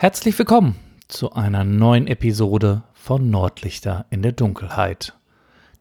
Herzlich 0.00 0.38
willkommen 0.38 0.76
zu 1.08 1.32
einer 1.32 1.64
neuen 1.64 2.06
Episode 2.06 2.84
von 2.92 3.30
Nordlichter 3.30 4.06
in 4.10 4.22
der 4.22 4.30
Dunkelheit, 4.30 5.18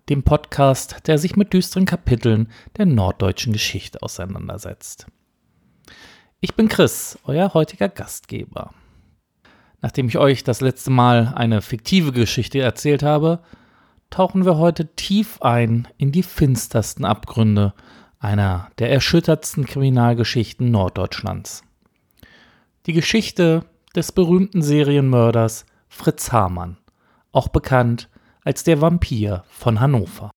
dem 0.10 0.24
Podcast, 0.24 1.02
der 1.06 1.20
sich 1.20 1.36
mit 1.36 1.54
düsteren 1.54 1.86
Kapiteln 1.86 2.50
der 2.80 2.88
norddeutschen 2.88 3.54
Geschichte 3.54 4.02
auseinandersetzt. 4.02 5.06
Ich 6.40 6.56
bin 6.56 6.68
Chris, 6.68 7.20
euer 7.26 7.54
heutiger 7.54 7.90
Gastgeber. 7.90 8.74
Nachdem 9.84 10.08
ich 10.08 10.18
euch 10.18 10.44
das 10.44 10.62
letzte 10.62 10.90
Mal 10.90 11.34
eine 11.36 11.62
fiktive 11.62 12.12
Geschichte 12.12 12.58
erzählt 12.58 13.04
habe, 13.04 13.44
tauchen 14.10 14.46
wir 14.46 14.58
heute 14.58 14.96
tief 14.96 15.44
ein 15.44 15.88
in 16.00 16.12
die 16.12 16.24
finstersten 16.24 17.06
Abgründe 17.06 17.76
einer 18.18 18.72
der 18.80 18.92
erschüttertsten 18.92 19.68
Kriminalgeschichten 19.68 20.72
Norddeutschlands. 20.72 21.62
Die 22.88 22.94
Geschichte 22.94 23.64
des 23.98 24.12
berühmten 24.12 24.62
Serienmörders 24.62 25.66
Fritz 25.90 26.32
Hamann, 26.32 26.78
auch 27.32 27.48
bekannt 27.48 28.10
als 28.44 28.64
der 28.64 28.80
Vampir 28.80 29.44
von 29.50 29.80
Hannover. 29.80 30.30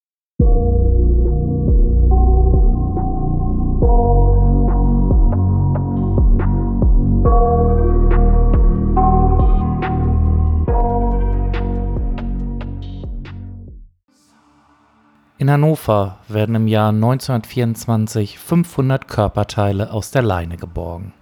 In 15.37 15.51
Hannover 15.51 16.19
werden 16.29 16.55
im 16.55 16.67
Jahr 16.67 16.89
1924 16.89 18.39
500 18.39 19.07
Körperteile 19.07 19.93
aus 19.93 20.11
der 20.11 20.23
Leine 20.23 20.57
geborgen. 20.57 21.13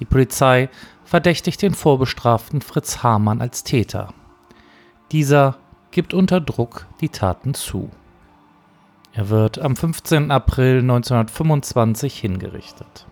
Die 0.00 0.04
Polizei 0.06 0.68
verdächtigt 1.04 1.62
den 1.62 1.74
vorbestraften 1.74 2.62
Fritz 2.62 3.02
Hamann 3.02 3.40
als 3.40 3.62
Täter. 3.64 4.12
Dieser 5.12 5.58
gibt 5.90 6.14
unter 6.14 6.40
Druck 6.40 6.86
die 7.00 7.10
Taten 7.10 7.54
zu. 7.54 7.90
Er 9.12 9.28
wird 9.28 9.58
am 9.58 9.76
15. 9.76 10.30
April 10.30 10.78
1925 10.78 12.18
hingerichtet. 12.18 13.06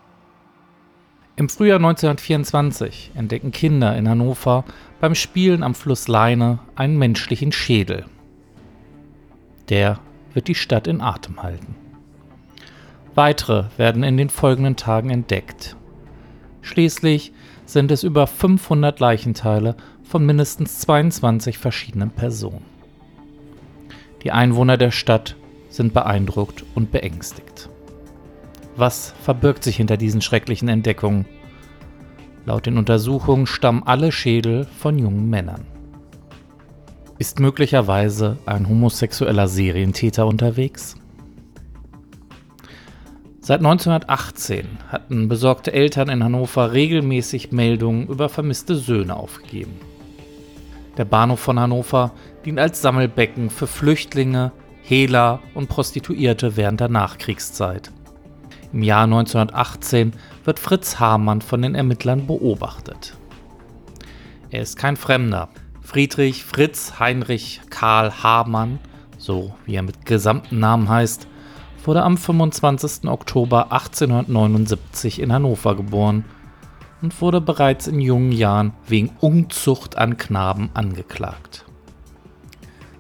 Im 1.36 1.48
Frühjahr 1.48 1.78
1924 1.78 3.12
entdecken 3.14 3.52
Kinder 3.52 3.97
in 3.97 4.08
Hannover 4.08 4.64
beim 5.00 5.14
Spielen 5.14 5.62
am 5.62 5.75
Fluss 5.75 6.08
Leine 6.08 6.58
einen 6.75 6.98
menschlichen 6.98 7.52
Schädel. 7.52 8.06
Der 9.69 10.00
wird 10.34 10.48
die 10.48 10.55
Stadt 10.55 10.86
in 10.86 11.00
Atem 11.00 11.42
halten. 11.42 11.77
Weitere 13.14 13.64
werden 13.77 14.05
in 14.05 14.17
den 14.17 14.30
folgenden 14.30 14.77
Tagen 14.77 15.11
entdeckt. 15.11 15.77
Schließlich 16.62 17.33
sind 17.67 17.91
es 17.91 18.03
über 18.03 18.27
500 18.27 18.98
Leichenteile 19.01 19.77
von 20.03 20.25
mindestens 20.25 20.81
22 20.81 21.59
verschiedenen 21.59 22.11
Personen. 22.11 22.64
Die 24.23 24.33
Einwohner 24.33 24.77
der 24.77 24.91
Stadt 24.91 25.36
sind 25.69 25.95
beeindruckt 25.95 26.64
und 26.75 26.91
beängstigt. 26.91 27.69
Was 28.77 29.14
verbirgt 29.23 29.64
sich 29.64 29.77
hinter 29.77 29.97
diesen 29.97 30.23
schrecklichen 30.23 30.69
Entdeckungen? 30.69 31.27
Laut 32.47 32.67
den 32.67 32.79
Untersuchungen 32.79 33.47
stammen 33.47 33.83
alle 33.84 34.11
Schädel 34.11 34.64
von 34.64 34.98
jungen 34.98 35.29
Männern. 35.29 35.67
Ist 37.19 37.41
möglicherweise 37.41 38.39
ein 38.47 38.69
homosexueller 38.69 39.48
Serientäter 39.48 40.27
unterwegs? 40.27 40.97
Seit 43.49 43.61
1918 43.61 44.69
hatten 44.89 45.27
besorgte 45.27 45.73
Eltern 45.73 46.11
in 46.11 46.23
Hannover 46.23 46.75
regelmäßig 46.75 47.51
Meldungen 47.51 48.07
über 48.07 48.29
vermisste 48.29 48.75
Söhne 48.75 49.17
aufgegeben. 49.17 49.73
Der 50.99 51.07
Bahnhof 51.07 51.41
von 51.41 51.59
Hannover 51.59 52.13
dient 52.45 52.59
als 52.59 52.83
Sammelbecken 52.83 53.49
für 53.49 53.67
Flüchtlinge, 53.67 54.53
Hehler 54.83 55.41
und 55.55 55.71
Prostituierte 55.71 56.58
während 56.58 56.81
der 56.81 56.91
Nachkriegszeit. 56.91 57.91
Im 58.75 58.83
Jahr 58.83 59.05
1918 59.05 60.13
wird 60.45 60.58
Fritz 60.58 61.01
Hamann 61.01 61.41
von 61.41 61.63
den 61.63 61.75
Ermittlern 61.75 62.27
beobachtet. 62.27 63.17
Er 64.51 64.61
ist 64.61 64.77
kein 64.77 64.98
Fremder. 64.98 65.48
Friedrich 65.81 66.45
Fritz 66.45 66.98
Heinrich 67.01 67.63
Karl 67.70 68.13
Hamann, 68.23 68.79
so 69.17 69.55
wie 69.64 69.77
er 69.77 69.83
mit 69.83 70.05
gesamten 70.05 70.58
Namen 70.58 70.91
heißt, 70.91 71.27
wurde 71.84 72.02
am 72.02 72.16
25. 72.16 73.08
Oktober 73.08 73.72
1879 73.72 75.20
in 75.20 75.33
Hannover 75.33 75.77
geboren 75.77 76.24
und 77.02 77.20
wurde 77.20 77.40
bereits 77.40 77.86
in 77.86 78.00
jungen 78.00 78.33
Jahren 78.33 78.72
wegen 78.86 79.11
Unzucht 79.20 79.96
an 79.96 80.16
Knaben 80.16 80.70
angeklagt. 80.74 81.64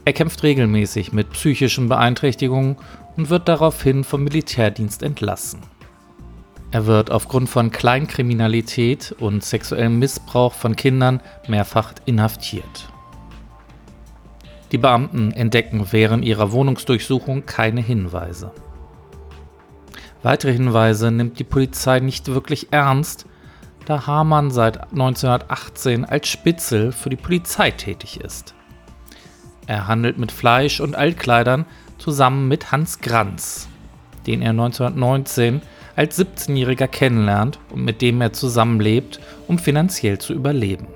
Er 0.04 0.12
kämpft 0.12 0.42
regelmäßig 0.42 1.12
mit 1.12 1.30
psychischen 1.30 1.88
Beeinträchtigungen 1.88 2.76
und 3.16 3.28
wird 3.28 3.48
daraufhin 3.48 4.04
vom 4.04 4.24
Militärdienst 4.24 5.02
entlassen. 5.02 5.60
Er 6.70 6.86
wird 6.86 7.10
aufgrund 7.10 7.48
von 7.48 7.70
Kleinkriminalität 7.70 9.14
und 9.18 9.42
sexuellem 9.42 9.98
Missbrauch 9.98 10.52
von 10.52 10.76
Kindern 10.76 11.20
mehrfach 11.46 11.94
inhaftiert. 12.04 12.88
Die 14.70 14.78
Beamten 14.78 15.32
entdecken 15.32 15.86
während 15.90 16.24
ihrer 16.24 16.52
Wohnungsdurchsuchung 16.52 17.46
keine 17.46 17.80
Hinweise. 17.80 18.52
Weitere 20.22 20.52
Hinweise 20.52 21.10
nimmt 21.10 21.38
die 21.38 21.44
Polizei 21.44 22.00
nicht 22.00 22.28
wirklich 22.28 22.68
ernst, 22.72 23.26
da 23.86 24.06
Hamann 24.06 24.50
seit 24.50 24.90
1918 24.92 26.04
als 26.04 26.28
Spitzel 26.28 26.92
für 26.92 27.08
die 27.08 27.16
Polizei 27.16 27.70
tätig 27.70 28.20
ist. 28.20 28.54
Er 29.66 29.86
handelt 29.86 30.18
mit 30.18 30.32
Fleisch 30.32 30.80
und 30.80 30.96
Altkleidern 30.96 31.66
zusammen 31.98 32.48
mit 32.48 32.72
Hans 32.72 33.00
Granz, 33.00 33.68
den 34.26 34.42
er 34.42 34.50
1919 34.50 35.62
als 35.94 36.18
17-Jähriger 36.18 36.86
kennenlernt 36.86 37.58
und 37.70 37.84
mit 37.84 38.02
dem 38.02 38.20
er 38.20 38.32
zusammenlebt, 38.32 39.20
um 39.46 39.58
finanziell 39.58 40.18
zu 40.18 40.32
überleben. 40.32 40.86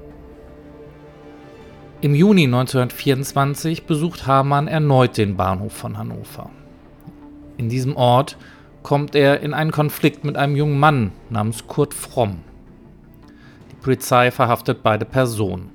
Im 2.00 2.14
Juni 2.14 2.44
1924 2.44 3.84
besucht 3.84 4.26
Hamann 4.26 4.68
erneut 4.68 5.16
den 5.16 5.36
Bahnhof 5.36 5.72
von 5.72 5.98
Hannover. 5.98 6.50
In 7.58 7.68
diesem 7.68 7.96
Ort 7.96 8.36
kommt 8.82 9.14
er 9.14 9.40
in 9.40 9.54
einen 9.54 9.70
Konflikt 9.70 10.24
mit 10.24 10.36
einem 10.36 10.56
jungen 10.56 10.78
Mann 10.78 11.12
namens 11.30 11.66
Kurt 11.66 11.94
Fromm. 11.94 12.40
Die 13.70 13.76
Polizei 13.76 14.30
verhaftet 14.30 14.82
beide 14.82 15.04
Personen. 15.04 15.70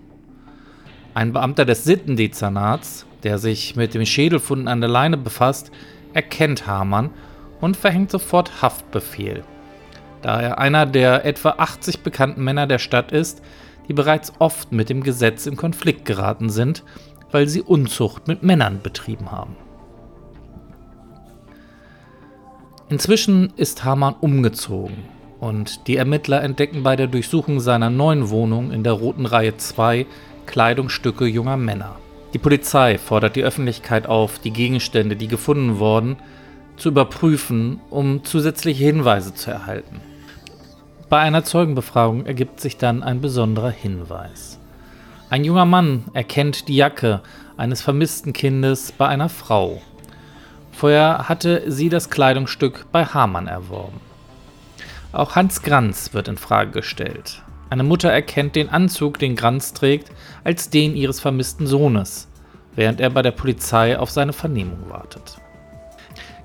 Ein 1.13 1.33
Beamter 1.33 1.65
des 1.65 1.83
Sittendezernats, 1.83 3.05
der 3.23 3.37
sich 3.37 3.75
mit 3.75 3.93
dem 3.93 4.05
Schädelfunden 4.05 4.67
an 4.67 4.81
der 4.81 4.89
Leine 4.89 5.17
befasst, 5.17 5.71
erkennt 6.13 6.67
Hamann 6.67 7.09
und 7.59 7.75
verhängt 7.75 8.11
sofort 8.11 8.61
Haftbefehl, 8.61 9.43
da 10.21 10.39
er 10.39 10.59
einer 10.59 10.85
der 10.85 11.25
etwa 11.25 11.55
80 11.57 12.01
bekannten 12.01 12.43
Männer 12.43 12.67
der 12.67 12.79
Stadt 12.79 13.11
ist, 13.11 13.41
die 13.87 13.93
bereits 13.93 14.33
oft 14.39 14.71
mit 14.71 14.89
dem 14.89 15.01
Gesetz 15.01 15.45
in 15.45 15.55
Konflikt 15.55 16.05
geraten 16.05 16.49
sind, 16.49 16.83
weil 17.31 17.47
sie 17.47 17.61
Unzucht 17.61 18.27
mit 18.27 18.43
Männern 18.43 18.81
betrieben 18.81 19.31
haben. 19.31 19.55
Inzwischen 22.89 23.51
ist 23.57 23.83
Hamann 23.83 24.15
umgezogen 24.21 24.95
und 25.41 25.87
die 25.87 25.97
Ermittler 25.97 26.41
entdecken 26.41 26.83
bei 26.83 26.95
der 26.95 27.07
Durchsuchung 27.07 27.59
seiner 27.59 27.89
neuen 27.89 28.29
Wohnung 28.29 28.71
in 28.71 28.83
der 28.83 28.93
Roten 28.93 29.25
Reihe 29.25 29.57
2 29.57 30.05
Kleidungsstücke 30.45 31.25
junger 31.25 31.57
Männer. 31.57 31.97
Die 32.33 32.37
Polizei 32.37 32.97
fordert 32.97 33.35
die 33.35 33.43
Öffentlichkeit 33.43 34.07
auf, 34.07 34.39
die 34.39 34.51
Gegenstände, 34.51 35.17
die 35.17 35.27
gefunden 35.27 35.79
wurden, 35.79 36.15
zu 36.77 36.87
überprüfen, 36.87 37.81
um 37.89 38.23
zusätzliche 38.23 38.85
Hinweise 38.85 39.33
zu 39.33 39.51
erhalten. 39.51 39.99
Bei 41.09 41.19
einer 41.19 41.43
Zeugenbefragung 41.43 42.25
ergibt 42.25 42.61
sich 42.61 42.77
dann 42.77 43.03
ein 43.03 43.19
besonderer 43.19 43.71
Hinweis. 43.71 44.59
Ein 45.29 45.43
junger 45.43 45.65
Mann 45.65 46.05
erkennt 46.13 46.69
die 46.69 46.77
Jacke 46.77 47.21
eines 47.57 47.81
vermissten 47.81 48.31
Kindes 48.31 48.93
bei 48.93 49.09
einer 49.09 49.27
Frau 49.27 49.81
Vorher 50.77 51.27
hatte 51.27 51.63
sie 51.71 51.89
das 51.89 52.11
Kleidungsstück 52.11 52.85
bei 52.91 53.03
Hamann 53.03 53.47
erworben. 53.47 53.99
Auch 55.11 55.35
Hans 55.35 55.63
Granz 55.63 56.13
wird 56.13 56.27
in 56.27 56.37
Frage 56.37 56.69
gestellt. 56.69 57.41
Eine 57.71 57.81
Mutter 57.81 58.11
erkennt 58.11 58.55
den 58.55 58.69
Anzug, 58.69 59.17
den 59.17 59.35
Granz 59.35 59.73
trägt, 59.73 60.11
als 60.43 60.69
den 60.69 60.95
ihres 60.95 61.19
vermissten 61.19 61.65
Sohnes, 61.65 62.27
während 62.75 63.01
er 63.01 63.09
bei 63.09 63.23
der 63.23 63.31
Polizei 63.31 63.97
auf 63.97 64.11
seine 64.11 64.33
Vernehmung 64.33 64.87
wartet. 64.87 65.41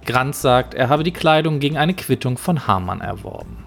Granz 0.06 0.40
sagt, 0.40 0.72
er 0.72 0.88
habe 0.88 1.02
die 1.02 1.12
Kleidung 1.12 1.60
gegen 1.60 1.76
eine 1.76 1.92
Quittung 1.92 2.38
von 2.38 2.66
Hamann 2.66 3.02
erworben. 3.02 3.64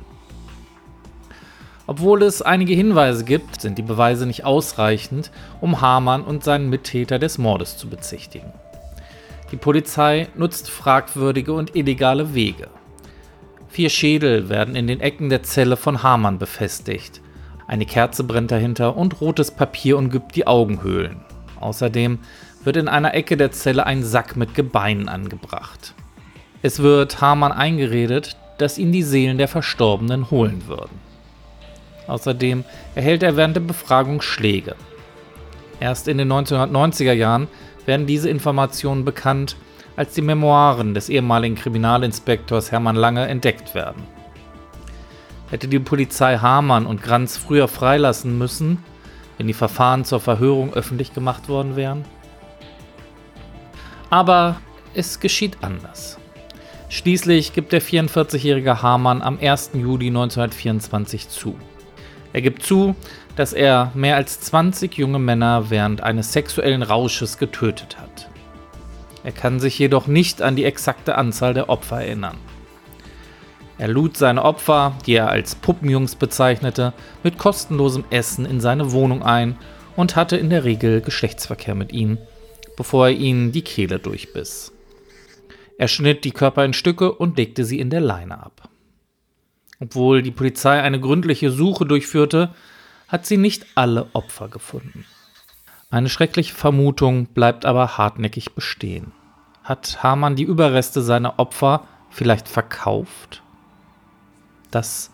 Obwohl 1.85 2.23
es 2.23 2.41
einige 2.41 2.73
Hinweise 2.73 3.23
gibt, 3.23 3.62
sind 3.62 3.77
die 3.77 3.83
Beweise 3.83 4.25
nicht 4.25 4.45
ausreichend, 4.45 5.29
um 5.62 5.81
Hamann 5.81 6.23
und 6.23 6.44
seinen 6.44 6.71
Mittäter 6.71 7.19
des 7.19 7.38
Mordes 7.38 7.77
zu 7.77 7.88
bezichtigen. 7.88 8.51
Die 9.51 9.57
Polizei 9.57 10.27
nutzt 10.36 10.69
fragwürdige 10.69 11.53
und 11.53 11.75
illegale 11.75 12.33
Wege. 12.33 12.68
Vier 13.69 13.89
Schädel 13.89 14.50
werden 14.50 14.75
in 14.75 14.88
den 14.88 15.01
Ecken 15.01 15.30
der 15.30 15.44
Zelle 15.44 15.77
von 15.77 16.01
Hamann 16.01 16.39
befestigt. 16.39 17.21
Eine 17.68 17.86
Kerze 17.86 18.24
brennt 18.24 18.51
dahinter 18.51 18.95
und 18.95 19.21
rotes 19.21 19.51
Papier 19.51 19.97
umgibt 19.97 20.36
die 20.36 20.47
Augenhöhlen. 20.47 21.18
Außerdem 21.59 22.19
wird 22.63 22.77
in 22.77 22.88
einer 22.88 23.13
Ecke 23.13 23.38
der 23.38 23.51
Zelle 23.51 23.86
ein 23.86 24.03
Sack 24.03 24.36
mit 24.36 24.56
Gebeinen 24.56 25.09
angebracht. 25.09 25.94
Es 26.62 26.81
wird 26.81 27.21
Hamann 27.21 27.51
eingeredet, 27.51 28.38
dass 28.57 28.77
ihn 28.77 28.91
die 28.91 29.03
Seelen 29.03 29.38
der 29.38 29.48
Verstorbenen 29.48 30.31
holen 30.31 30.68
würden. 30.68 31.00
Außerdem 32.07 32.63
erhält 32.95 33.24
er 33.24 33.36
während 33.36 33.56
der 33.56 33.62
Befragung 33.62 34.21
Schläge. 34.21 34.75
Erst 35.80 36.07
in 36.07 36.18
den 36.18 36.31
1990er 36.31 37.13
Jahren 37.13 37.48
werden 37.86 38.07
diese 38.07 38.30
Informationen 38.30 39.06
bekannt, 39.06 39.56
als 39.95 40.13
die 40.13 40.22
Memoiren 40.22 40.94
des 40.94 41.10
ehemaligen 41.10 41.56
Kriminalinspektors 41.56 42.72
Hermann 42.72 42.95
Lange 42.95 43.27
entdeckt 43.27 43.75
werden. 43.75 44.04
Hätte 45.50 45.68
die 45.68 45.80
Polizei 45.80 46.38
Hamann 46.38 46.86
und 46.86 47.04
Granz 47.04 47.38
früher 47.38 47.68
freilassen 47.68 48.38
müssen, 48.38 48.83
wenn 49.38 49.48
die 49.48 49.54
Verfahren 49.54 50.06
zur 50.06 50.19
Verhörung 50.19 50.74
öffentlich 50.74 51.13
gemacht 51.13 51.50
worden 51.50 51.75
wären? 51.75 52.04
Aber 54.10 54.57
es 54.94 55.19
geschieht 55.19 55.57
anders. 55.62 56.18
Schließlich 56.89 57.54
gibt 57.54 57.74
der 57.74 57.81
44-jährige 57.81 58.81
Hamann 58.81 59.22
am 59.22 59.38
1. 59.39 59.72
Juli 59.74 60.07
1924 60.07 61.30
zu. 61.30 61.56
Er 62.36 62.42
gibt 62.42 62.64
zu, 62.64 62.98
dass 63.38 63.54
er 63.54 63.94
mehr 63.96 64.18
als 64.18 64.42
20 64.42 64.98
junge 64.98 65.20
Männer 65.20 65.70
während 65.70 66.04
eines 66.04 66.34
sexuellen 66.34 66.84
Rausches 66.84 67.38
getötet 67.38 67.98
hat. 67.98 68.30
Er 69.24 69.32
kann 69.32 69.62
sich 69.62 69.80
jedoch 69.80 70.08
nicht 70.08 70.42
an 70.42 70.58
die 70.58 70.66
exakte 70.66 71.18
Anzahl 71.18 71.54
der 71.54 71.70
Opfer 71.70 72.02
erinnern. 72.02 72.36
Er 73.78 73.88
lud 73.88 74.18
seine 74.18 74.44
Opfer, 74.44 74.98
die 75.06 75.14
er 75.14 75.30
als 75.30 75.56
Puppenjungs 75.56 76.18
bezeichnete, 76.18 76.92
mit 77.24 77.38
kostenlosem 77.38 78.04
Essen 78.10 78.46
in 78.46 78.60
seine 78.60 78.92
Wohnung 78.92 79.24
ein 79.24 79.58
und 79.96 80.18
hatte 80.18 80.36
in 80.36 80.50
der 80.50 80.66
Regel 80.66 81.00
Geschlechtsverkehr 81.00 81.74
mit 81.74 81.94
ihnen, 81.94 82.18
bevor 82.76 83.08
er 83.08 83.14
ihnen 83.14 83.54
die 83.54 83.64
Kehle 83.64 83.98
durchbiss. 83.98 84.74
Er 85.78 85.88
schnitt 85.88 86.26
die 86.26 86.32
Körper 86.32 86.66
in 86.66 86.74
Stücke 86.74 87.14
und 87.14 87.38
legte 87.38 87.64
sie 87.64 87.80
in 87.80 87.90
der 87.90 88.02
Leine 88.02 88.44
ab. 88.44 88.68
Obwohl 89.86 90.24
die 90.24 90.32
Polizei 90.32 90.82
eine 90.82 91.00
gründliche 91.00 91.52
Suche 91.52 91.86
durchführte, 91.86 92.50
hat 93.08 93.28
sie 93.28 93.38
nicht 93.38 93.68
alle 93.76 94.08
Opfer 94.14 94.48
gefunden. 94.48 95.06
Eine 95.92 96.10
schreckliche 96.10 96.56
Vermutung 96.56 97.28
bleibt 97.28 97.68
aber 97.68 98.00
hartnäckig 98.00 98.54
bestehen. 98.54 99.12
Hat 99.64 100.02
Hamann 100.02 100.36
die 100.36 100.44
Überreste 100.44 101.04
seiner 101.04 101.38
Opfer 101.38 101.88
vielleicht 102.10 102.50
verkauft? 102.50 103.44
Das 104.72 105.12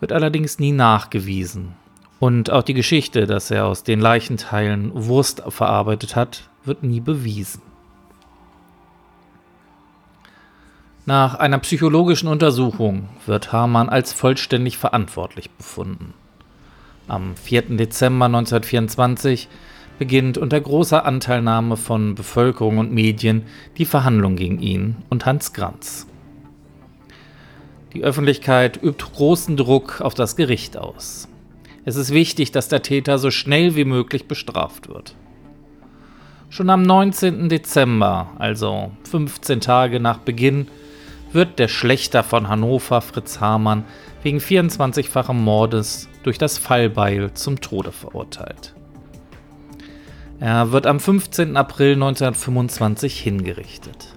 wird 0.00 0.12
allerdings 0.12 0.58
nie 0.58 0.72
nachgewiesen. 0.72 1.74
Und 2.18 2.50
auch 2.50 2.62
die 2.62 2.72
Geschichte, 2.72 3.26
dass 3.26 3.50
er 3.50 3.66
aus 3.66 3.82
den 3.82 4.00
Leichenteilen 4.00 4.92
Wurst 4.94 5.42
verarbeitet 5.46 6.16
hat, 6.16 6.48
wird 6.64 6.82
nie 6.82 7.00
bewiesen. 7.00 7.60
Nach 11.08 11.36
einer 11.36 11.58
psychologischen 11.60 12.26
Untersuchung 12.26 13.08
wird 13.26 13.52
Hamann 13.52 13.88
als 13.88 14.12
vollständig 14.12 14.76
verantwortlich 14.76 15.50
befunden. 15.50 16.14
Am 17.06 17.36
4. 17.36 17.76
Dezember 17.76 18.24
1924 18.24 19.46
beginnt 20.00 20.36
unter 20.36 20.60
großer 20.60 21.06
Anteilnahme 21.06 21.76
von 21.76 22.16
Bevölkerung 22.16 22.78
und 22.78 22.92
Medien 22.92 23.44
die 23.78 23.84
Verhandlung 23.84 24.34
gegen 24.34 24.58
ihn 24.58 24.96
und 25.08 25.26
Hans 25.26 25.52
Granz. 25.52 26.08
Die 27.94 28.02
Öffentlichkeit 28.02 28.82
übt 28.82 29.04
großen 29.14 29.56
Druck 29.56 30.00
auf 30.00 30.14
das 30.14 30.34
Gericht 30.34 30.76
aus. 30.76 31.28
Es 31.84 31.94
ist 31.94 32.10
wichtig, 32.10 32.50
dass 32.50 32.66
der 32.66 32.82
Täter 32.82 33.20
so 33.20 33.30
schnell 33.30 33.76
wie 33.76 33.84
möglich 33.84 34.26
bestraft 34.26 34.88
wird. 34.88 35.14
Schon 36.50 36.68
am 36.68 36.82
19. 36.82 37.48
Dezember, 37.48 38.32
also 38.40 38.90
15 39.08 39.60
Tage 39.60 40.00
nach 40.00 40.18
Beginn 40.18 40.66
wird 41.32 41.58
der 41.58 41.68
Schlechter 41.68 42.22
von 42.22 42.48
Hannover, 42.48 43.00
Fritz 43.00 43.40
Hamann, 43.40 43.84
wegen 44.22 44.38
24-fachen 44.38 45.34
Mordes 45.34 46.08
durch 46.22 46.38
das 46.38 46.58
Fallbeil 46.58 47.32
zum 47.34 47.60
Tode 47.60 47.92
verurteilt. 47.92 48.74
Er 50.38 50.72
wird 50.72 50.86
am 50.86 51.00
15. 51.00 51.56
April 51.56 51.94
1925 51.94 53.18
hingerichtet. 53.18 54.16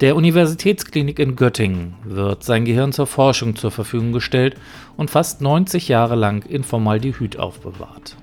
Der 0.00 0.14
Universitätsklinik 0.14 1.18
in 1.18 1.34
Göttingen 1.34 1.96
wird 2.04 2.44
sein 2.44 2.64
Gehirn 2.64 2.92
zur 2.92 3.08
Forschung 3.08 3.56
zur 3.56 3.72
Verfügung 3.72 4.12
gestellt 4.12 4.54
und 4.96 5.10
fast 5.10 5.40
90 5.40 5.88
Jahre 5.88 6.14
lang 6.14 6.44
in 6.44 6.62
Formaldehyd 6.62 7.36
aufbewahrt. 7.36 8.16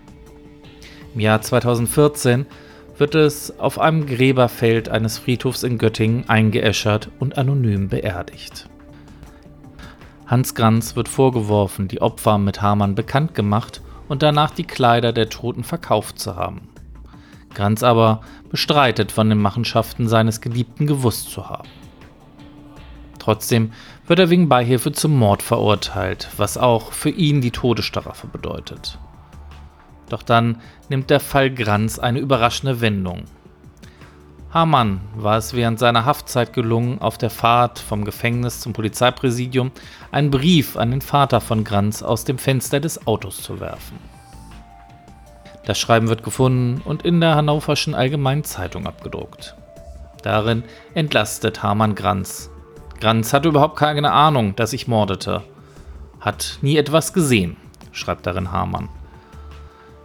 Im 1.13 1.19
Jahr 1.19 1.41
2014 1.41 2.45
wird 2.97 3.15
es 3.15 3.59
auf 3.59 3.79
einem 3.79 4.05
Gräberfeld 4.05 4.89
eines 4.89 5.17
Friedhofs 5.17 5.63
in 5.63 5.77
Göttingen 5.77 6.29
eingeäschert 6.29 7.09
und 7.19 7.37
anonym 7.37 7.89
beerdigt. 7.89 8.69
Hans 10.27 10.55
Granz 10.55 10.95
wird 10.95 11.07
vorgeworfen, 11.07 11.87
die 11.87 12.01
Opfer 12.01 12.37
mit 12.37 12.61
Hamann 12.61 12.95
bekannt 12.95 13.35
gemacht 13.35 13.81
und 14.07 14.23
danach 14.23 14.51
die 14.51 14.63
Kleider 14.63 15.13
der 15.13 15.29
Toten 15.29 15.63
verkauft 15.63 16.19
zu 16.19 16.35
haben. 16.35 16.69
Granz 17.53 17.83
aber 17.83 18.21
bestreitet, 18.49 19.11
von 19.11 19.29
den 19.29 19.39
Machenschaften 19.39 20.07
seines 20.07 20.41
Geliebten 20.41 20.87
gewusst 20.87 21.31
zu 21.31 21.49
haben. 21.49 21.69
Trotzdem 23.19 23.71
wird 24.07 24.19
er 24.19 24.29
wegen 24.29 24.49
Beihilfe 24.49 24.91
zum 24.91 25.17
Mord 25.17 25.41
verurteilt, 25.41 26.29
was 26.37 26.57
auch 26.57 26.91
für 26.91 27.09
ihn 27.09 27.41
die 27.41 27.51
Todesstrafe 27.51 28.27
bedeutet. 28.27 28.99
Doch 30.09 30.23
dann 30.23 30.61
nimmt 30.89 31.09
der 31.09 31.19
Fall 31.19 31.49
Granz 31.49 31.99
eine 31.99 32.19
überraschende 32.19 32.81
Wendung. 32.81 33.23
Hamann 34.55 35.01
war 35.15 35.37
es 35.37 35.53
während 35.53 35.79
seiner 35.79 36.05
Haftzeit 36.05 36.53
gelungen, 36.53 37.01
auf 37.01 37.17
der 37.17 37.29
Fahrt 37.29 37.77
vom 37.77 38.05
Gefängnis 38.05 38.61
zum 38.61 38.71
Polizeipräsidium 38.71 39.71
einen 40.11 40.31
Brief 40.31 40.77
an 40.77 40.91
den 40.91 41.01
Vater 41.01 41.41
von 41.41 41.65
Granz 41.65 42.01
aus 42.01 42.23
dem 42.23 42.37
Fenster 42.37 42.79
des 42.79 43.05
Autos 43.05 43.41
zu 43.41 43.59
werfen. 43.59 43.99
Das 45.65 45.77
Schreiben 45.77 46.07
wird 46.07 46.23
gefunden 46.23 46.81
und 46.85 47.03
in 47.03 47.19
der 47.19 47.35
Hannoverschen 47.35 47.95
Allgemeinen 47.95 48.45
Zeitung 48.45 48.87
abgedruckt. 48.87 49.55
Darin 50.23 50.63
entlastet 50.93 51.61
Hamann 51.61 51.95
Granz. 51.95 52.49
Granz 53.01 53.33
hatte 53.33 53.49
überhaupt 53.49 53.77
keine 53.77 54.11
Ahnung, 54.11 54.55
dass 54.55 54.73
ich 54.73 54.87
mordete. 54.87 55.43
Hat 56.21 56.59
nie 56.61 56.77
etwas 56.77 57.11
gesehen, 57.11 57.57
schreibt 57.91 58.25
darin 58.25 58.53
Hamann. 58.53 58.87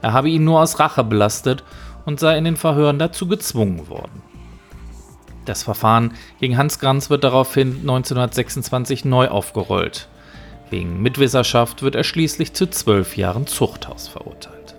Er 0.03 0.13
habe 0.13 0.29
ihn 0.29 0.45
nur 0.45 0.61
aus 0.61 0.79
Rache 0.79 1.05
belastet 1.05 1.65
und 2.07 2.21
sei 2.21 2.39
in 2.39 2.45
den 2.45 2.57
Verhören 2.57 2.99
dazu 2.99 3.29
gezwungen 3.29 3.89
worden. 3.89 4.23
Das 5.45 5.63
Verfahren 5.63 6.15
gegen 6.39 6.57
Hans 6.57 6.79
Granz 6.79 7.11
wird 7.11 7.25
daraufhin 7.25 7.81
1926 7.81 9.05
neu 9.05 9.29
aufgerollt. 9.29 10.09
Wegen 10.71 11.03
Mitwisserschaft 11.03 11.83
wird 11.83 11.97
er 11.97 12.05
schließlich 12.05 12.53
zu 12.53 12.69
zwölf 12.69 13.17
Jahren 13.17 13.47
Zuchthaus 13.47 14.07
verurteilt. 14.07 14.77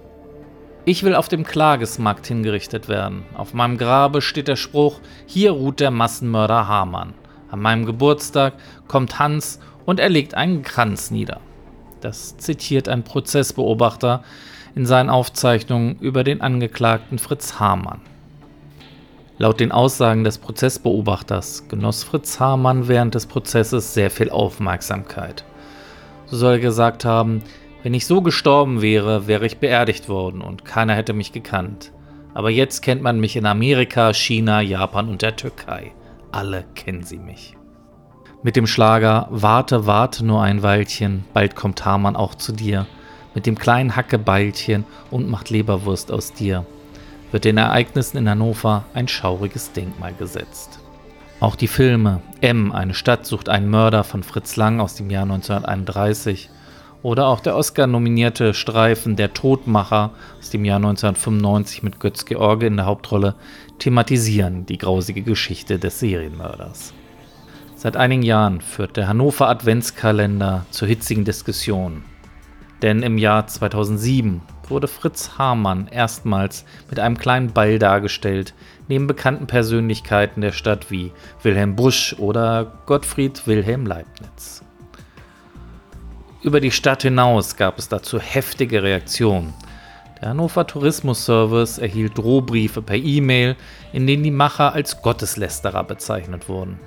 Ich 0.86 1.04
will 1.04 1.14
auf 1.14 1.28
dem 1.28 1.44
Klagesmarkt 1.44 2.26
hingerichtet 2.26 2.88
werden. 2.88 3.24
Auf 3.36 3.54
meinem 3.54 3.78
Grabe 3.78 4.22
steht 4.22 4.48
der 4.48 4.56
Spruch, 4.56 5.00
hier 5.28 5.52
ruht 5.52 5.80
der 5.80 5.92
Massenmörder 5.92 6.68
Hamann. 6.68 7.14
An 7.52 7.60
meinem 7.60 7.86
Geburtstag 7.86 8.54
kommt 8.88 9.20
Hans 9.20 9.60
und 9.86 10.00
er 10.00 10.10
legt 10.10 10.34
einen 10.34 10.64
Kranz 10.64 11.12
nieder. 11.12 11.42
Das 12.00 12.38
zitiert 12.38 12.88
ein 12.88 13.04
Prozessbeobachter, 13.04 14.24
in 14.76 14.86
seinen 14.86 15.10
Aufzeichnungen 15.10 15.98
über 16.00 16.24
den 16.24 16.42
Angeklagten 16.42 17.20
Fritz 17.20 17.60
Hamann. 17.60 18.02
Laut 19.38 19.60
den 19.60 19.72
Aussagen 19.72 20.24
des 20.24 20.38
Prozessbeobachters 20.38 21.68
genoss 21.68 22.04
Fritz 22.04 22.40
Hamann 22.40 22.88
während 22.88 23.16
des 23.16 23.26
Prozesses 23.26 23.94
sehr 23.94 24.12
viel 24.12 24.30
Aufmerksamkeit. 24.30 25.44
So 26.28 26.38
soll 26.38 26.54
er 26.54 26.60
gesagt 26.60 27.06
haben, 27.06 27.42
wenn 27.84 27.94
ich 27.94 28.06
so 28.06 28.22
gestorben 28.22 28.82
wäre, 28.82 29.28
wäre 29.28 29.46
ich 29.46 29.58
beerdigt 29.58 30.08
worden 30.08 30.42
und 30.42 30.64
keiner 30.64 30.94
hätte 30.94 31.14
mich 31.14 31.32
gekannt. 31.32 31.92
Aber 32.34 32.50
jetzt 32.50 32.82
kennt 32.82 33.02
man 33.02 33.20
mich 33.20 33.36
in 33.36 33.46
Amerika, 33.46 34.14
China, 34.14 34.62
Japan 34.62 35.10
und 35.10 35.24
der 35.24 35.36
Türkei. 35.36 35.92
Alle 36.32 36.64
kennen 36.76 37.04
sie 37.04 37.18
mich. 37.18 37.58
Mit 38.44 38.56
dem 38.56 38.68
Schlager 38.68 39.28
Warte, 39.32 39.88
warte 39.88 40.26
nur 40.26 40.42
ein 40.42 40.64
Weilchen, 40.64 41.26
bald 41.34 41.56
kommt 41.56 41.84
Hamann 41.84 42.16
auch 42.16 42.36
zu 42.36 42.52
dir 42.54 42.86
mit 43.34 43.46
dem 43.46 43.58
kleinen 43.58 43.96
Hackebeilchen 43.96 44.86
und 45.10 45.30
macht 45.30 45.50
Leberwurst 45.50 46.12
aus 46.12 46.34
dir, 46.34 46.66
wird 47.32 47.46
den 47.46 47.58
Ereignissen 47.58 48.18
in 48.18 48.30
Hannover 48.30 48.86
ein 48.94 49.08
schauriges 49.08 49.72
Denkmal 49.72 50.14
gesetzt. 50.14 50.80
Auch 51.40 51.56
die 51.56 51.68
Filme 51.68 52.22
M, 52.42 52.72
eine 52.72 52.94
Stadt 52.94 53.26
sucht 53.26 53.50
einen 53.50 53.70
Mörder 53.70 54.04
von 54.04 54.22
Fritz 54.22 54.58
Lang 54.58 54.80
aus 54.80 54.96
dem 54.96 55.10
Jahr 55.10 55.24
1931 55.24 56.50
oder 57.02 57.28
auch 57.28 57.40
der 57.40 57.56
Oscar-nominierte 57.56 58.54
Streifen 58.54 59.16
Der 59.16 59.34
Todmacher 59.34 60.12
aus 60.40 60.52
dem 60.52 60.66
Jahr 60.66 60.78
1995 60.78 61.82
mit 61.82 62.00
Götz 62.00 62.26
George 62.26 62.68
in 62.68 62.78
der 62.78 62.86
Hauptrolle 62.86 63.34
thematisieren 63.80 64.68
die 64.68 64.78
grausige 64.78 65.24
Geschichte 65.24 65.80
des 65.80 66.00
Serienmörders. 66.00 66.94
Seit 67.76 67.98
einigen 67.98 68.22
Jahren 68.22 68.62
führt 68.62 68.96
der 68.96 69.08
Hannover 69.08 69.50
Adventskalender 69.50 70.68
zur 70.70 70.88
hitzigen 70.88 71.26
Diskussion 71.26 72.04
Denn 72.82 73.04
im 73.04 73.18
Jahr 73.18 73.46
2007 73.46 74.42
wurde 74.68 74.88
Fritz 74.88 75.38
Hamann 75.38 75.88
erstmals 75.88 76.66
mit 76.90 77.00
einem 77.00 77.18
kleinen 77.18 77.52
Ball 77.52 77.78
dargestellt, 77.78 78.54
neben 78.88 79.08
bekannten 79.08 79.46
Persönlichkeiten 79.46 80.42
der 80.42 80.52
Stadt 80.52 80.90
wie 80.90 81.12
Wilhelm 81.44 81.76
Busch 81.76 82.16
oder 82.18 82.72
Gottfried 82.86 83.46
Wilhelm 83.46 83.86
Leibniz. 83.86 84.64
Über 86.42 86.60
die 86.60 86.72
Stadt 86.72 87.04
hinaus 87.04 87.56
gab 87.56 87.78
es 87.78 87.88
dazu 87.88 88.20
heftige 88.20 88.82
Reaktionen. 88.82 89.54
Der 90.20 90.30
Hannover 90.30 90.66
Tourismus 90.66 91.26
Service 91.26 91.78
erhielt 91.78 92.18
Drohbriefe 92.18 92.82
per 92.82 92.96
E-Mail, 92.96 93.56
in 93.94 94.08
denen 94.08 94.24
die 94.24 94.32
Macher 94.32 94.74
als 94.74 95.02
Gotteslästerer 95.02 95.84
bezeichnet 95.84 96.50
wurden. 96.50 96.80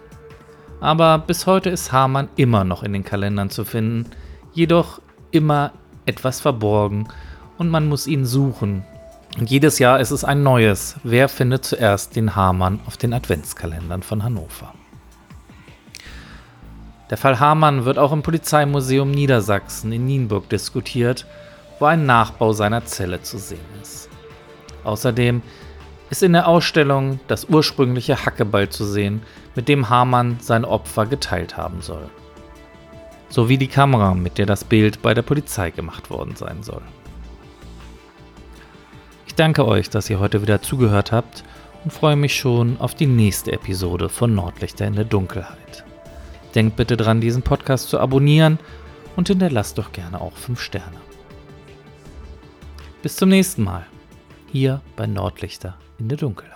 Aber 0.81 1.19
bis 1.19 1.47
heute 1.47 1.71
ist 1.71 1.93
Hamann 1.93 2.29
immer 2.37 2.65
noch 2.65 2.83
in 2.83 2.93
den 2.93 3.05
Kalendern 3.05 3.51
zu 3.51 3.65
finden, 3.65 4.11
jedoch 4.53 5.01
immer 5.31 5.73
etwas 6.07 6.41
verborgen 6.41 7.09
und 7.59 7.71
man 7.71 7.89
muss 7.89 8.07
ihn 8.07 8.27
suchen. 8.27 8.85
Und 9.39 9.51
jedes 9.51 9.79
Jahr 9.79 9.99
ist 9.99 10.13
es 10.13 10.25
ein 10.25 10.43
neues. 10.43 10.97
Wer 11.03 11.29
findet 11.29 11.65
zuerst 11.65 12.15
den 12.15 12.37
Hamann 12.37 12.81
auf 12.87 12.97
den 12.97 13.13
Adventskalendern 13.13 14.03
von 14.03 14.23
Hannover? 14.23 14.75
Der 17.11 17.19
Fall 17.19 17.39
Hamann 17.39 17.85
wird 17.85 17.99
auch 17.99 18.13
im 18.13 18.23
Polizeimuseum 18.23 19.11
Niedersachsen 19.11 19.93
in 19.93 20.07
Nienburg 20.07 20.49
diskutiert, 20.49 21.27
wo 21.79 21.87
ein 21.87 22.07
Nachbau 22.07 22.53
seiner 22.53 22.85
Zelle 22.85 23.23
zu 23.23 23.39
sehen 23.39 23.61
ist. 23.83 24.09
Außerdem 24.85 25.43
ist 26.11 26.23
in 26.23 26.33
der 26.33 26.47
Ausstellung 26.47 27.19
das 27.27 27.47
ursprüngliche 27.47 28.25
Hackeball 28.25 28.69
zu 28.69 28.85
sehen, 28.85 29.23
mit 29.55 29.69
dem 29.69 29.89
Hamann 29.89 30.39
sein 30.41 30.65
Opfer 30.65 31.07
geteilt 31.07 31.57
haben 31.57 31.81
soll. 31.81 32.09
Sowie 33.29 33.59
die 33.59 33.69
Kamera, 33.69 34.15
mit 34.15 34.39
der 34.39 34.47
das 34.47 34.65
Bild 34.65 35.03
bei 35.03 35.15
der 35.15 35.23
Polizei 35.23 35.71
gemacht 35.71 36.11
worden 36.11 36.37
sein 36.37 36.63
soll. 36.63 36.83
Ich 39.27 39.35
danke 39.35 39.67
euch, 39.67 39.91
dass 39.91 40.09
ihr 40.09 40.21
heute 40.21 40.43
wieder 40.43 40.63
zugehört 40.63 41.11
habt 41.11 41.43
und 41.83 41.93
freue 41.93 42.17
mich 42.17 42.37
schon 42.37 42.81
auf 42.81 42.95
die 42.95 43.07
nächste 43.07 43.53
Episode 43.53 44.09
von 44.09 44.35
Nordlichter 44.35 44.87
in 44.87 44.95
der 44.95 45.05
Dunkelheit. 45.05 45.85
Denkt 46.55 46.77
bitte 46.77 46.97
dran, 46.97 47.21
diesen 47.21 47.43
Podcast 47.43 47.89
zu 47.89 47.99
abonnieren 47.99 48.59
und 49.17 49.29
hinterlasst 49.29 49.79
doch 49.79 49.91
gerne 49.93 50.21
auch 50.21 50.37
5 50.37 50.61
Sterne. 50.61 51.01
Bis 53.03 53.17
zum 53.17 53.29
nächsten 53.29 53.65
Mal, 53.65 53.87
hier 54.53 54.81
bei 54.97 55.07
Nordlichter 55.07 55.77
in 55.99 56.09
der 56.09 56.19
Dunkelheit. 56.19 56.54